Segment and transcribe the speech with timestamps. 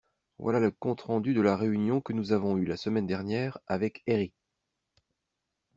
[0.39, 4.33] Voilà le compte-rendu de la réunion que nous avons eu la semaine dernière avec Herri.